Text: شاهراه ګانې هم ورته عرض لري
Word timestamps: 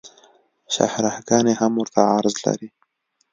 شاهراه 0.73 1.17
ګانې 1.27 1.53
هم 1.61 1.73
ورته 1.77 2.01
عرض 2.13 2.35
لري 2.45 2.69